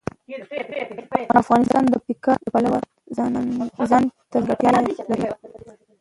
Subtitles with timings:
[1.41, 2.79] افغانستان د پکتیکا د پلوه
[3.15, 5.29] ځانته ځانګړتیا لري.